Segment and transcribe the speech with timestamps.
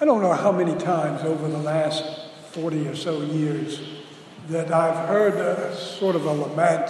[0.00, 2.04] I don't know how many times over the last
[2.52, 3.80] 40 or so years
[4.48, 6.88] that I've heard a, sort of a lament.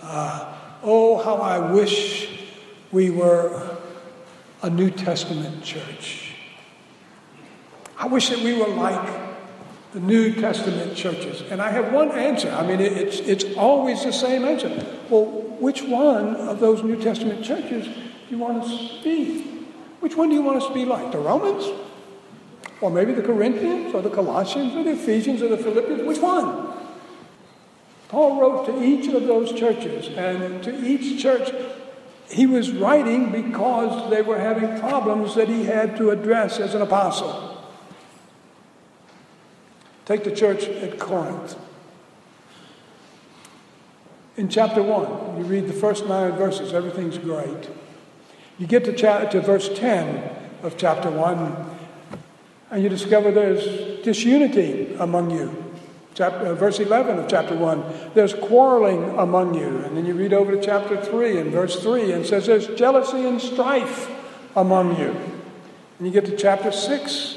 [0.00, 0.54] Uh,
[0.84, 2.46] oh, how I wish
[2.92, 3.76] we were
[4.62, 6.34] a New Testament church.
[7.98, 9.26] I wish that we were like
[9.92, 11.42] the New Testament churches.
[11.50, 12.52] And I have one answer.
[12.52, 14.68] I mean, it's, it's always the same answer.
[15.10, 15.24] Well,
[15.58, 17.92] which one of those New Testament churches do
[18.28, 19.64] you want us to be?
[19.98, 21.10] Which one do you want us to be like?
[21.10, 21.66] The Romans?
[22.80, 26.02] Or maybe the Corinthians, or the Colossians, or the Ephesians, or the Philippians?
[26.02, 26.74] Which one?
[28.08, 31.52] Paul wrote to each of those churches, and to each church,
[32.28, 36.82] he was writing because they were having problems that he had to address as an
[36.82, 37.64] apostle.
[40.04, 41.56] Take the church at Corinth.
[44.36, 47.70] In chapter 1, you read the first nine verses, everything's great.
[48.58, 50.30] You get to, chapter, to verse 10
[50.62, 51.75] of chapter 1,
[52.70, 55.64] and you discover there's disunity among you.
[56.14, 59.78] Chapter, uh, verse 11 of chapter 1, there's quarreling among you.
[59.78, 63.26] And then you read over to chapter 3 and verse 3 and says there's jealousy
[63.26, 64.10] and strife
[64.56, 65.10] among you.
[65.98, 67.36] And you get to chapter 6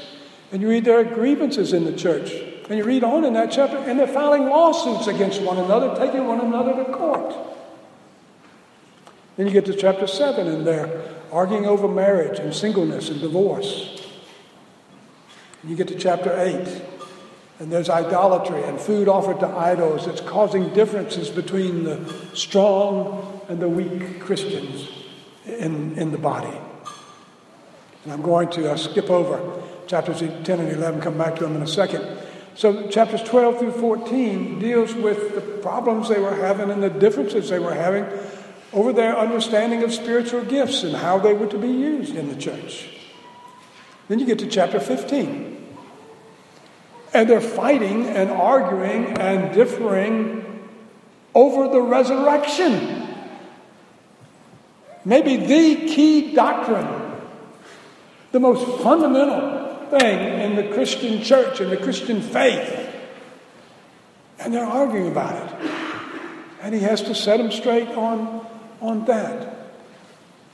[0.52, 2.32] and you read there are grievances in the church.
[2.68, 6.26] And you read on in that chapter, and they're filing lawsuits against one another, taking
[6.26, 7.34] one another to court.
[9.36, 14.09] Then you get to chapter 7, and they're arguing over marriage and singleness and divorce.
[15.62, 16.82] You get to chapter 8,
[17.58, 23.60] and there's idolatry and food offered to idols that's causing differences between the strong and
[23.60, 24.88] the weak Christians
[25.44, 26.56] in, in the body.
[28.04, 31.56] And I'm going to uh, skip over chapters 10 and 11, come back to them
[31.56, 32.06] in a second.
[32.54, 37.50] So, chapters 12 through 14 deals with the problems they were having and the differences
[37.50, 38.06] they were having
[38.72, 42.36] over their understanding of spiritual gifts and how they were to be used in the
[42.36, 42.99] church.
[44.10, 45.68] Then you get to chapter 15.
[47.14, 50.68] And they're fighting and arguing and differing
[51.32, 53.06] over the resurrection.
[55.04, 57.20] Maybe the key doctrine,
[58.32, 62.92] the most fundamental thing in the Christian church and the Christian faith.
[64.40, 65.70] And they're arguing about it.
[66.62, 68.44] And he has to set them straight on,
[68.80, 69.70] on that.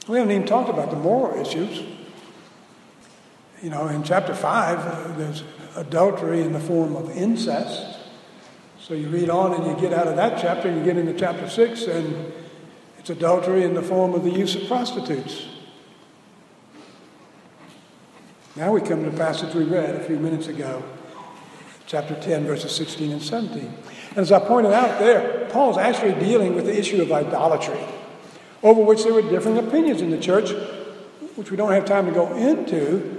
[0.07, 1.96] We haven't even talked about the moral issues.
[3.67, 5.43] You know, in chapter 5, uh, there's
[5.75, 7.99] adultery in the form of incest.
[8.79, 11.13] So you read on and you get out of that chapter and you get into
[11.15, 12.33] chapter 6, and
[12.97, 15.47] it's adultery in the form of the use of prostitutes.
[18.55, 20.85] Now we come to the passage we read a few minutes ago,
[21.89, 23.65] chapter 10, verses 16 and 17.
[24.11, 27.85] And as I pointed out there, Paul's actually dealing with the issue of idolatry,
[28.63, 30.53] over which there were differing opinions in the church,
[31.35, 33.16] which we don't have time to go into,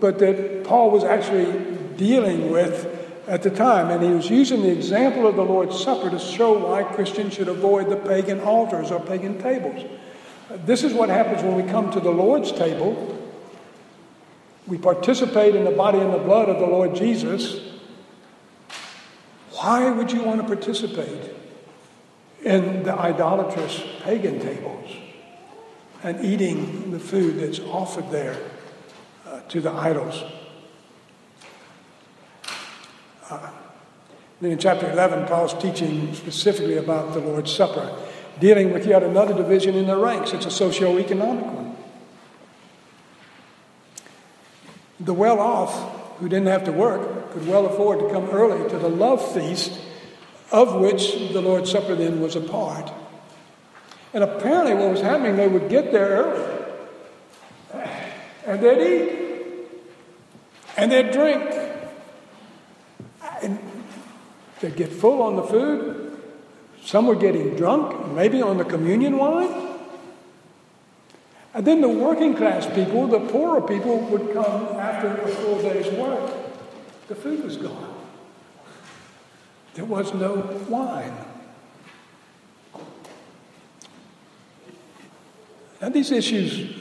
[0.00, 2.94] but that Paul was actually dealing with
[3.26, 3.90] at the time.
[3.90, 7.48] And he was using the example of the Lord's Supper to show why Christians should
[7.48, 9.84] avoid the pagan altars or pagan tables.
[10.64, 13.18] This is what happens when we come to the Lord's table
[14.68, 17.58] we participate in the body and the blood of the Lord Jesus,
[19.52, 21.32] why would you want to participate
[22.44, 24.94] in the idolatrous pagan tables
[26.02, 28.38] and eating the food that's offered there
[29.48, 30.24] to the idols?
[33.30, 33.50] Uh,
[34.40, 37.94] then in chapter 11, Paul's teaching specifically about the Lord's Supper,
[38.40, 40.32] dealing with yet another division in their ranks.
[40.32, 41.76] It's a socio-economic one.
[45.00, 48.78] The well off, who didn't have to work, could well afford to come early to
[48.78, 49.80] the love feast
[50.50, 52.90] of which the Lord's Supper then was a part.
[54.14, 56.58] And apparently, what was happening, they would get there early
[58.48, 59.27] and they'd eat
[60.78, 61.42] and they'd drink.
[63.42, 63.58] And
[64.60, 66.22] they'd get full on the food.
[66.84, 69.76] Some were getting drunk, maybe on the communion wine.
[71.52, 75.92] And then the working class people, the poorer people, would come after a full day's
[75.92, 76.32] work.
[77.08, 77.94] The food was gone.
[79.74, 80.36] There was no
[80.68, 81.16] wine.
[85.80, 86.76] Now, these issues,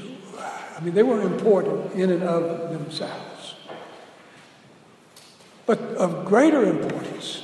[0.75, 3.26] I mean, they were important in and of themselves.
[5.67, 7.43] But of greater importance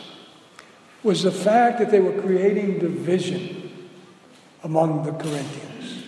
[1.04, 3.72] was the fact that they were creating division
[4.64, 6.06] among the Corinthians.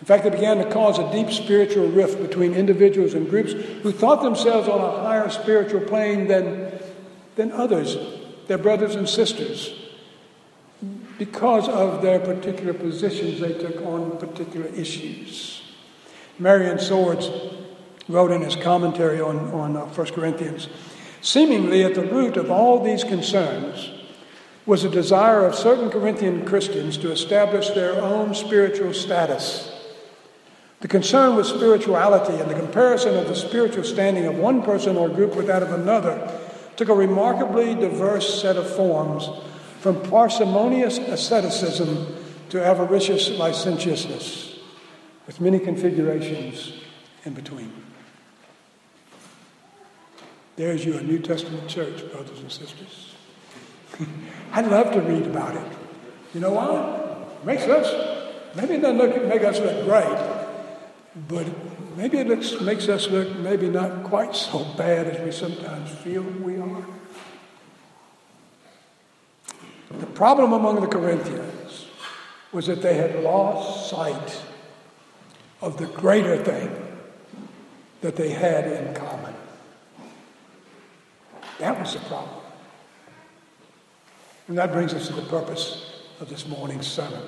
[0.00, 3.92] In fact, it began to cause a deep spiritual rift between individuals and groups who
[3.92, 6.72] thought themselves on a higher spiritual plane than,
[7.36, 7.96] than others,
[8.48, 9.72] their brothers and sisters,
[11.16, 15.62] because of their particular positions they took on particular issues.
[16.40, 17.28] Marion Soards
[18.08, 20.68] wrote in his commentary on, on uh, 1 Corinthians.
[21.20, 23.90] Seemingly at the root of all these concerns
[24.66, 29.72] was a desire of certain Corinthian Christians to establish their own spiritual status.
[30.80, 35.08] The concern with spirituality and the comparison of the spiritual standing of one person or
[35.08, 36.30] group with that of another
[36.76, 39.28] took a remarkably diverse set of forms
[39.80, 42.14] from parsimonious asceticism
[42.50, 44.58] to avaricious licentiousness,
[45.26, 46.72] with many configurations
[47.24, 47.87] in between.
[50.58, 53.14] There's your New Testament church, brothers and sisters.
[54.52, 55.72] I'd love to read about it.
[56.34, 57.36] You know why?
[57.40, 60.48] It makes us, maybe it doesn't make us look great,
[61.28, 61.46] but
[61.96, 66.22] maybe it looks, makes us look maybe not quite so bad as we sometimes feel
[66.22, 66.84] we are.
[69.92, 71.86] The problem among the Corinthians
[72.50, 74.42] was that they had lost sight
[75.62, 76.98] of the greater thing
[78.00, 79.27] that they had in common.
[81.58, 82.40] That was the problem.
[84.48, 87.22] And that brings us to the purpose of this morning's sermon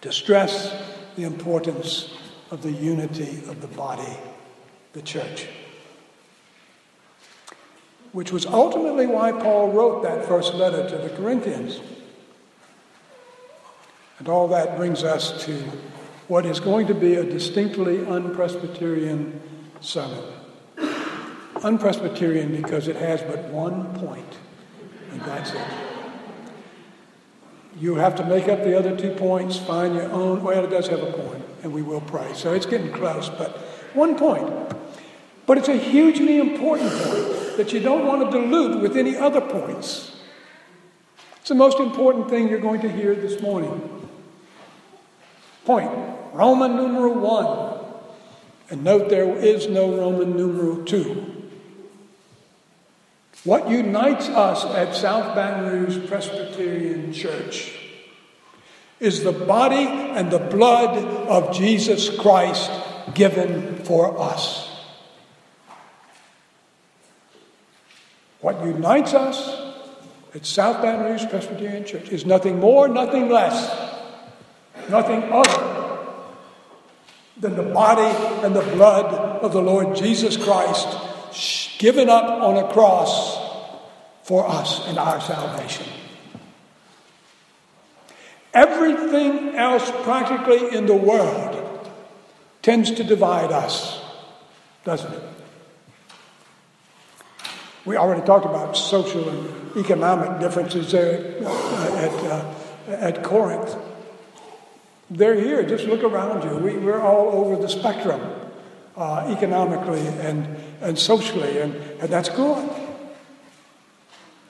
[0.00, 0.74] to stress
[1.16, 2.14] the importance
[2.50, 4.16] of the unity of the body,
[4.92, 5.48] the church.
[8.12, 11.80] Which was ultimately why Paul wrote that first letter to the Corinthians.
[14.18, 15.54] And all that brings us to
[16.26, 19.40] what is going to be a distinctly unpresbyterian
[19.80, 20.24] sermon.
[21.62, 24.38] Unpresbyterian because it has but one point,
[25.10, 25.66] and that's it.
[27.80, 30.42] You have to make up the other two points, find your own.
[30.42, 32.32] Well, it does have a point, and we will pray.
[32.34, 33.56] So it's getting close, but
[33.94, 34.52] one point.
[35.46, 39.40] But it's a hugely important point that you don't want to dilute with any other
[39.40, 40.20] points.
[41.40, 44.10] It's the most important thing you're going to hear this morning.
[45.64, 45.90] Point
[46.32, 47.84] Roman numeral one.
[48.70, 51.37] And note there is no Roman numeral two.
[53.44, 57.72] What unites us at South Baton Rouge Presbyterian Church
[58.98, 60.98] is the body and the blood
[61.28, 62.70] of Jesus Christ
[63.14, 64.68] given for us.
[68.40, 69.72] What unites us
[70.34, 73.70] at South Baton Rouge Presbyterian Church is nothing more, nothing less,
[74.88, 75.78] nothing other
[77.36, 80.88] than the body and the blood of the Lord Jesus Christ
[81.78, 83.38] given up on a cross
[84.22, 85.86] for us and our salvation.
[88.52, 91.90] Everything else practically in the world
[92.62, 94.00] tends to divide us,
[94.84, 95.22] doesn't it?
[97.84, 102.54] We already talked about social and economic differences there at, uh,
[102.88, 103.74] at Corinth.
[105.08, 105.62] They're here.
[105.62, 106.56] Just look around you.
[106.58, 108.20] We, we're all over the spectrum
[108.94, 112.70] uh, economically and, and socially, and, and that's good.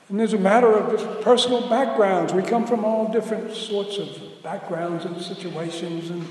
[0.09, 2.33] And there's a matter of personal backgrounds.
[2.33, 6.23] We come from all different sorts of backgrounds and situations and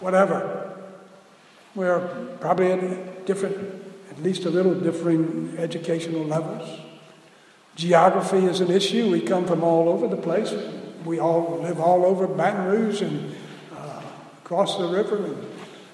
[0.00, 0.78] whatever.
[1.74, 2.00] We're
[2.40, 6.80] probably at different, at least a little differing educational levels.
[7.76, 9.10] Geography is an issue.
[9.10, 10.54] We come from all over the place.
[11.04, 13.34] We all live all over Baton Rouge and
[13.76, 14.02] uh,
[14.42, 15.46] across the river and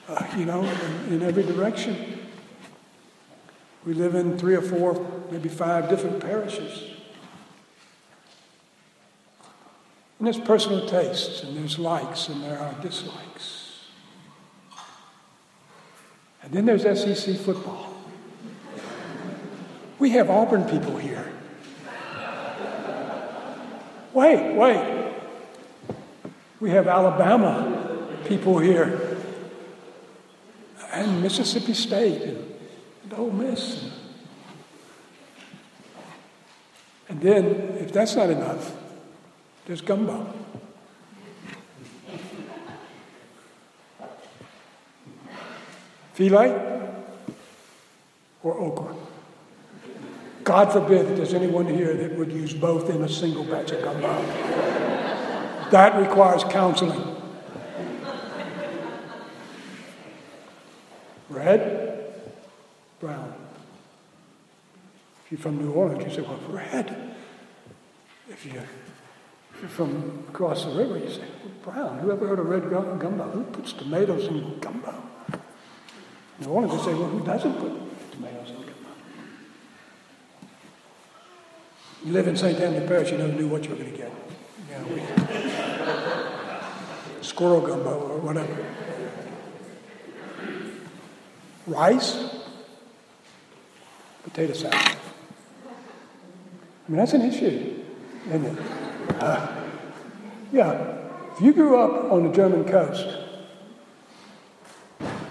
[0.08, 2.15] uh, you know, in, in every direction.
[3.86, 6.90] We live in three or four, maybe five different parishes.
[10.18, 13.87] And there's personal tastes, and there's likes, and there are dislikes.
[16.42, 17.94] And then there's SEC football.
[20.00, 21.32] We have Auburn people here.
[24.12, 25.12] Wait, wait.
[26.58, 29.16] We have Alabama people here
[30.92, 32.45] and Mississippi State and,
[33.10, 33.90] and Miss.
[37.08, 37.44] And then,
[37.80, 38.75] if that's not enough,
[39.66, 40.32] there's gumbo.
[46.16, 46.92] Filé
[48.42, 48.94] or okra?
[50.44, 54.08] God forbid there's anyone here that would use both in a single batch of gumbo.
[55.70, 57.16] that requires counseling.
[61.28, 62.14] Red,
[63.00, 63.34] brown.
[65.24, 67.14] If you're from New Orleans, you say, well, red.
[68.31, 68.64] If you're,
[69.69, 71.99] from across the river, you say, well, brown.
[71.99, 73.31] Who ever heard of red gumbo?
[73.31, 74.95] Who puts tomatoes in gumbo?
[76.40, 77.73] New Orleans, they say, well, who doesn't put
[78.12, 78.73] tomatoes in gumbo?
[82.05, 82.59] You live in St.
[82.59, 84.12] Anthony Parish, you never knew what you were going to get.
[84.71, 85.07] You know,
[87.21, 88.64] squirrel gumbo or whatever
[91.66, 92.16] rice,
[94.23, 94.95] potato salad.
[96.87, 97.83] I mean, that's an issue,
[98.28, 98.59] isn't it?
[99.21, 99.64] Uh,
[100.52, 100.99] yeah,
[101.35, 103.07] if you grew up on the German coast,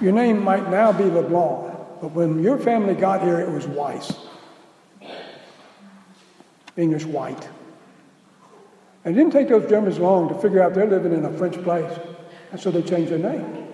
[0.02, 4.14] your name might now be LeBlanc, but when your family got here, it was Weiss.
[6.78, 7.48] English white.
[9.06, 11.62] And it didn't take those Germans long to figure out they're living in a French
[11.64, 12.00] place.
[12.52, 13.68] And so they changed their name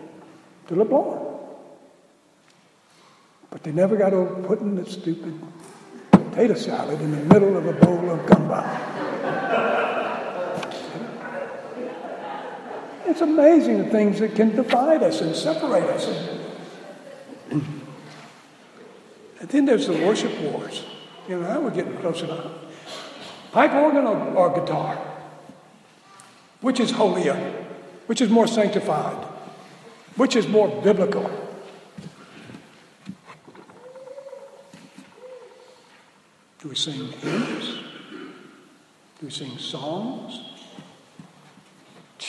[0.68, 1.20] to LeBlanc.
[3.50, 5.40] But they never got over putting the stupid
[6.32, 8.64] potato salad in the middle of a bowl of gumbo.
[13.06, 16.08] It's amazing the things that can divide us and separate us.
[17.50, 20.86] And then there's the worship wars.
[21.28, 22.46] You know, now we're getting close enough.
[23.52, 24.98] Pipe organ or, or guitar?
[26.62, 27.36] Which is holier?
[28.06, 29.28] Which is more sanctified?
[30.16, 31.30] Which is more biblical?
[36.72, 37.80] We sing hymns?
[39.22, 40.40] We sing songs?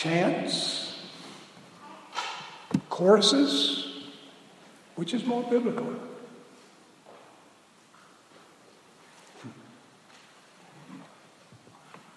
[0.03, 1.01] chants,
[2.89, 4.03] choruses,
[4.97, 5.95] which is more biblical?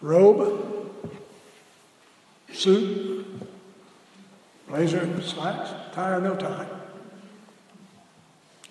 [0.02, 0.90] Robe,
[2.52, 3.28] suit,
[4.68, 6.68] blazer, slacks, tie or no tie,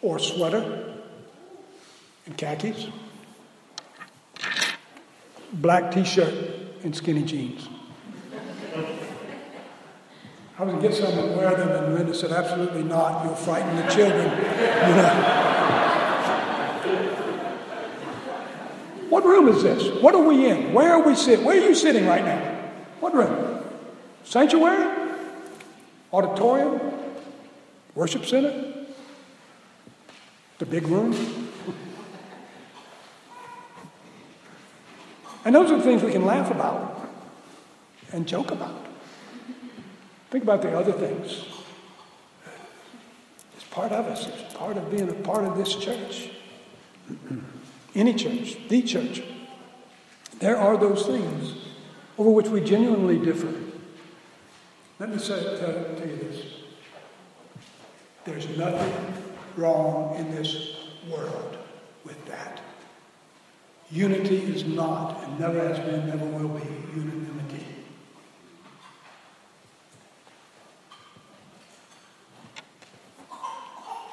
[0.02, 0.94] or sweater
[2.26, 2.88] and khakis,
[5.52, 6.34] black t shirt
[6.82, 7.68] and skinny jeans.
[10.56, 13.24] I was going to get some and wear them, and Linda said, absolutely not.
[13.24, 14.30] You'll frighten the children.
[14.30, 15.44] You know.
[19.10, 20.00] what room is this?
[20.00, 20.72] What are we in?
[20.72, 21.44] Where are we sitting?
[21.44, 22.38] Where are you sitting right now?
[23.00, 23.64] What room?
[24.22, 25.18] Sanctuary?
[26.12, 26.80] Auditorium?
[27.96, 28.86] Worship center?
[30.58, 31.43] The big room?
[35.44, 37.08] And those are the things we can laugh about
[38.12, 38.86] and joke about.
[40.30, 41.44] Think about the other things.
[43.56, 46.30] It's part of us, it's part of being a part of this church.
[47.94, 49.22] Any church, the church.
[50.38, 51.54] There are those things
[52.18, 53.52] over which we genuinely differ.
[54.98, 56.46] Let me say, tell, tell you this.
[58.24, 59.14] There's nothing
[59.56, 60.76] wrong in this
[61.10, 61.58] world
[62.04, 62.60] with that.
[63.94, 66.64] Unity is not, and never has been, never will be,
[66.96, 67.64] unanimity.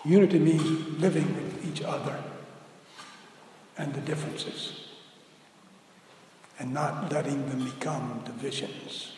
[0.05, 2.23] Unity means living with each other
[3.75, 4.89] and the differences
[6.59, 9.13] and not letting them become divisions.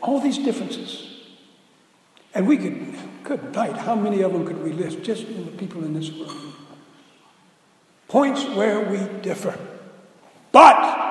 [0.00, 1.32] All these differences.
[2.34, 5.50] And we could, good night, how many of them could we list just in the
[5.50, 6.63] people in this room?
[8.08, 9.58] Points where we differ.
[10.52, 11.04] But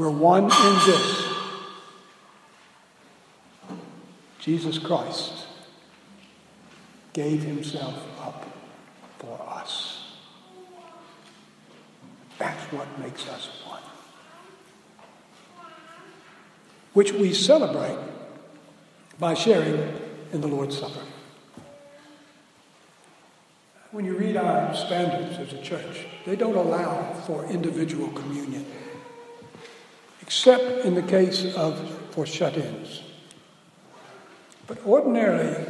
[0.00, 1.26] We're one in this.
[4.38, 5.46] Jesus Christ
[7.12, 8.46] gave himself up
[9.18, 10.14] for us.
[12.38, 13.82] That's what makes us one.
[16.94, 17.98] Which we celebrate
[19.18, 20.00] by sharing
[20.32, 21.02] in the Lord's Supper.
[23.92, 28.64] When you read our standards as a church, they don't allow for individual communion
[30.30, 31.74] except in the case of
[32.12, 33.02] for shut ins.
[34.68, 35.66] But ordinarily,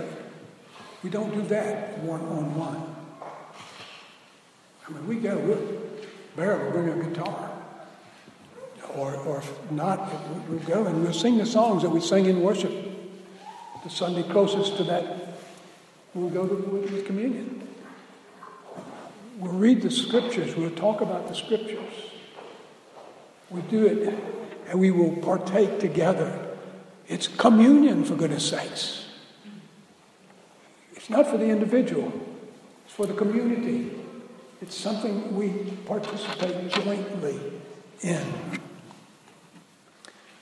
[1.03, 2.95] we don't do that one on one.
[4.87, 5.81] I mean, we go, we'll,
[6.37, 7.51] Barry will bring a guitar.
[8.97, 10.13] Or, or if not,
[10.47, 12.73] we'll go and we'll sing the songs that we sing in worship.
[13.83, 15.39] The Sunday closest to that,
[16.13, 17.67] we'll go to with communion.
[19.41, 21.95] We'll read the scriptures, we'll talk about the scriptures.
[23.49, 24.15] We do it
[24.69, 26.47] and we will partake together.
[27.09, 29.07] It's communion, for goodness sakes.
[30.93, 32.13] It's not for the individual,
[32.85, 33.91] it's for the community.
[34.61, 35.49] It's something we
[35.87, 37.41] participate jointly
[38.03, 38.61] in.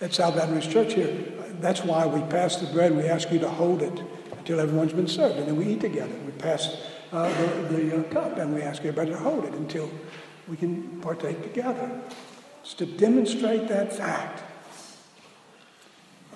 [0.00, 1.14] At South Baptist Church here,
[1.61, 4.02] that's why we pass the bread we ask you to hold it
[4.37, 5.37] until everyone's been served.
[5.37, 6.14] And then we eat together.
[6.26, 6.76] We pass
[7.12, 7.29] uh,
[7.69, 9.91] the, the uh, cup and we ask everybody to hold it until
[10.47, 12.00] we can partake together.
[12.62, 14.43] It's to demonstrate that fact.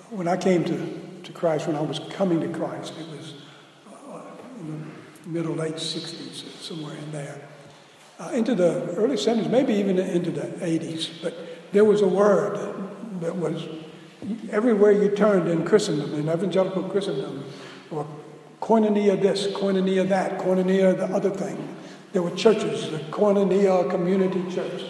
[0.09, 3.33] When I came to, to Christ, when I was coming to Christ, it was
[4.11, 4.21] uh,
[4.59, 4.91] in
[5.23, 7.47] the middle, late 60s, somewhere in there.
[8.19, 11.35] Uh, into the early 70s, maybe even into the 80s, but
[11.71, 12.57] there was a word
[13.19, 13.67] that was
[14.51, 17.43] everywhere you turned in Christendom, in evangelical Christendom,
[17.91, 18.07] or
[18.63, 21.75] koinonia this, koinonia that, koinonia the other thing.
[22.13, 24.85] There were churches, the koinonia community church,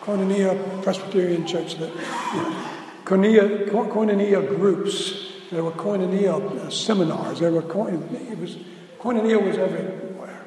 [0.00, 5.26] koinonia Presbyterian church, the you know, koinonia, koinonia groups.
[5.50, 7.40] There were koinonia uh, seminars.
[7.40, 8.56] There were it was
[8.98, 10.46] koinonia was everywhere.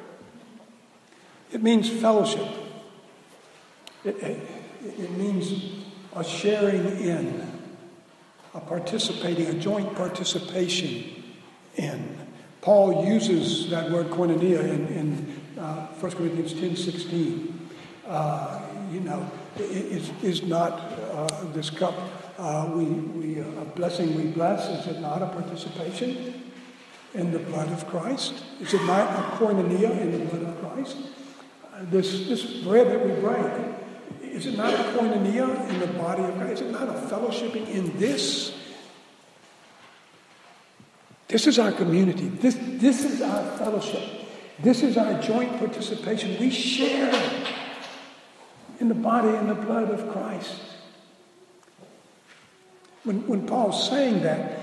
[1.52, 2.48] It means fellowship.
[4.04, 4.48] It, it,
[4.98, 5.84] it means
[6.16, 7.48] a sharing in,
[8.54, 11.22] a participating, a joint participation
[11.76, 12.21] in.
[12.62, 17.70] Paul uses that word koinonia in, in uh, 1 Corinthians 10 16.
[18.06, 21.94] Uh, you know, is, is not uh, this cup
[22.38, 26.42] uh, we, we, uh, a blessing we bless, is it not a participation
[27.14, 28.34] in the blood of Christ?
[28.60, 30.96] Is it not a koinonia in the blood of Christ?
[31.72, 33.46] Uh, this, this bread that we break,
[34.22, 36.62] is it not a koinonia in the body of Christ?
[36.62, 38.56] Is it not a fellowshipping in this?
[41.32, 42.28] This is our community.
[42.28, 44.02] This, this is our fellowship.
[44.60, 46.38] This is our joint participation.
[46.38, 47.10] We share
[48.78, 50.60] in the body and the blood of Christ.
[53.02, 54.60] When, when Paul's saying that,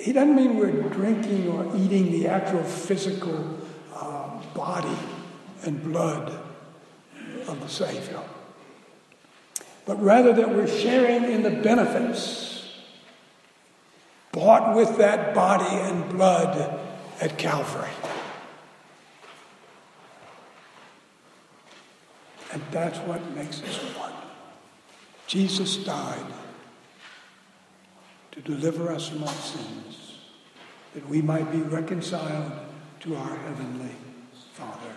[0.00, 3.58] he doesn't mean we're drinking or eating the actual physical
[3.94, 4.96] uh, body
[5.64, 6.30] and blood
[7.48, 8.20] of the Savior
[9.84, 12.51] but rather that we're sharing in the benefits
[14.32, 16.80] bought with that body and blood
[17.20, 17.90] at Calvary.
[22.52, 24.12] And that's what makes us one.
[25.26, 26.26] Jesus died
[28.32, 30.18] to deliver us from our sins,
[30.94, 32.52] that we might be reconciled
[33.00, 33.94] to our Heavenly
[34.54, 34.96] Father.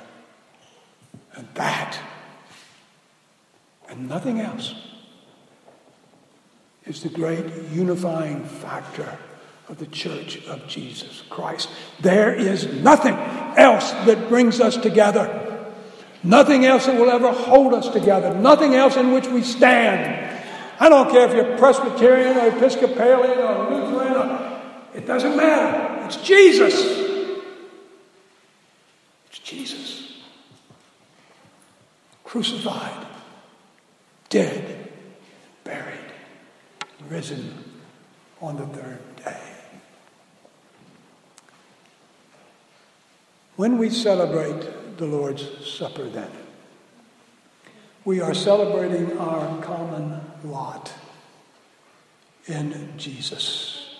[1.35, 1.99] And that
[3.87, 4.75] and nothing else
[6.85, 9.17] is the great unifying factor
[9.67, 11.69] of the church of Jesus Christ.
[11.99, 15.41] There is nothing else that brings us together.
[16.23, 18.33] Nothing else that will ever hold us together.
[18.33, 20.43] Nothing else in which we stand.
[20.79, 24.13] I don't care if you're Presbyterian or Episcopalian or Lutheran.
[24.13, 24.61] Or,
[24.95, 26.05] it doesn't matter.
[26.05, 26.73] It's Jesus.
[29.29, 30.13] It's Jesus.
[32.23, 33.05] Crucified
[34.35, 34.89] dead,
[35.63, 36.11] buried,
[37.07, 37.53] risen
[38.41, 39.14] on the third
[43.55, 46.31] When we celebrate the Lord's Supper, then,
[48.03, 50.93] we are celebrating our common lot
[52.47, 53.95] in Jesus.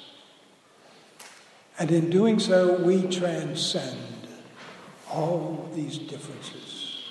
[1.80, 4.28] And in doing so, we transcend
[5.10, 7.06] all these differences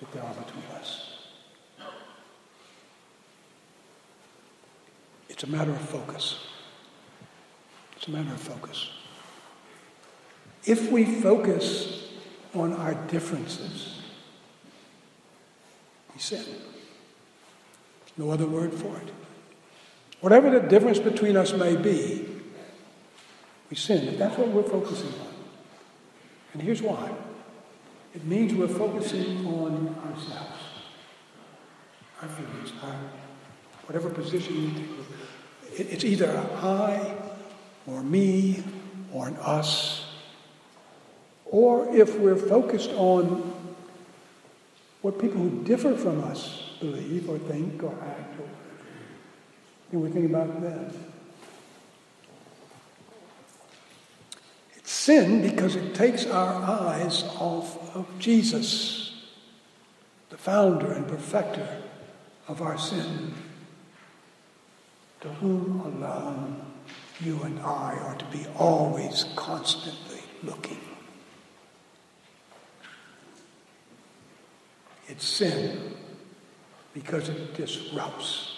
[0.00, 1.10] that there are between us.
[5.28, 6.38] It's a matter of focus.
[7.96, 8.88] It's a matter of focus.
[10.64, 12.08] If we focus
[12.54, 14.00] on our differences,
[16.14, 16.44] we sin.
[18.16, 19.10] No other word for it.
[20.20, 22.28] Whatever the difference between us may be,
[23.70, 24.06] we sin.
[24.06, 25.34] If that's what we're focusing on.
[26.52, 27.10] And here's why
[28.14, 30.60] it means we're focusing on ourselves,
[32.20, 32.94] our feelings, our
[33.86, 35.90] whatever position you take.
[35.92, 37.16] It's either I
[37.86, 38.62] or me
[39.12, 40.01] or an us.
[41.52, 43.52] Or if we're focused on
[45.02, 48.48] what people who differ from us believe or think or act, or,
[49.92, 50.92] and we think about them.
[54.76, 59.14] It's sin because it takes our eyes off of Jesus,
[60.30, 61.82] the founder and perfecter
[62.48, 63.34] of our sin
[65.20, 66.64] to whom alone
[67.20, 70.91] you and I are to be always constantly looking.
[75.12, 75.94] It's sin
[76.94, 78.56] because it disrupts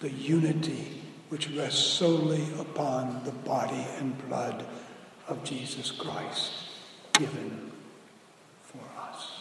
[0.00, 4.64] the unity which rests solely upon the body and blood
[5.28, 6.50] of Jesus Christ
[7.12, 7.70] given
[8.62, 9.32] for us.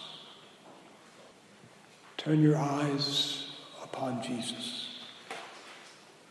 [2.17, 4.89] Turn your eyes upon Jesus.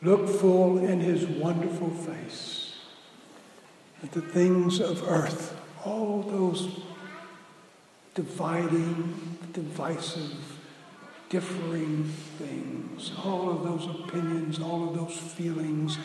[0.02, 2.74] Look full in his wonderful face
[4.02, 6.78] at the things of earth, all those
[8.14, 10.58] dividing, divisive,
[11.28, 12.04] differing
[12.38, 15.98] things, all of those opinions, all of those feelings,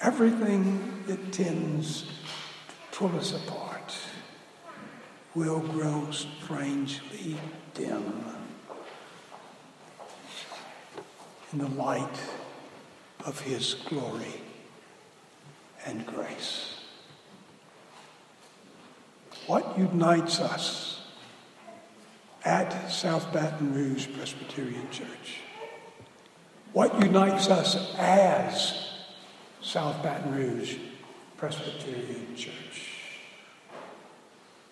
[0.00, 3.96] everything that tends to pull us apart
[5.34, 7.36] will grow strangely
[7.74, 8.24] dim
[11.52, 12.20] in the light
[13.24, 14.40] of his glory
[15.86, 16.74] and grace.
[19.46, 20.87] What unites us
[22.48, 25.42] at South Baton Rouge Presbyterian Church?
[26.72, 28.88] What unites us as
[29.60, 30.76] South Baton Rouge
[31.36, 32.96] Presbyterian Church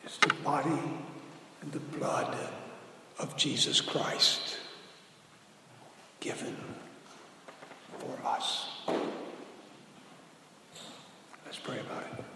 [0.07, 0.81] is the body
[1.61, 2.35] and the blood
[3.19, 4.57] of Jesus Christ
[6.21, 6.57] given
[7.99, 8.69] for us.
[11.45, 12.36] Let's pray about it.